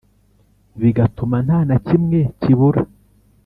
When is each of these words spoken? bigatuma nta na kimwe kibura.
bigatuma 0.79 1.37
nta 1.45 1.59
na 1.69 1.77
kimwe 1.87 2.19
kibura. 2.41 2.81